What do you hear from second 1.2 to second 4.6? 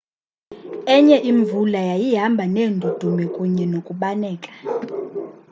imvula yayihamba neendudumo kunye nokubaneka